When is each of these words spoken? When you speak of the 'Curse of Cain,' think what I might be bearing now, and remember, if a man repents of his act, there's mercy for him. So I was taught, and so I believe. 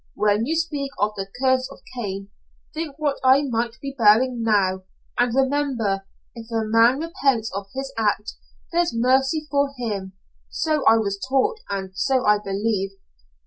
When 0.15 0.47
you 0.47 0.55
speak 0.55 0.91
of 0.97 1.13
the 1.13 1.27
'Curse 1.39 1.69
of 1.71 1.77
Cain,' 1.93 2.29
think 2.73 2.95
what 2.97 3.17
I 3.23 3.43
might 3.43 3.77
be 3.83 3.93
bearing 3.95 4.41
now, 4.41 4.85
and 5.19 5.31
remember, 5.35 6.07
if 6.33 6.47
a 6.49 6.65
man 6.65 6.97
repents 7.01 7.51
of 7.53 7.67
his 7.75 7.93
act, 7.99 8.33
there's 8.71 8.95
mercy 8.95 9.45
for 9.51 9.69
him. 9.77 10.13
So 10.49 10.83
I 10.87 10.97
was 10.97 11.19
taught, 11.29 11.59
and 11.69 11.95
so 11.95 12.25
I 12.25 12.39
believe. 12.39 12.93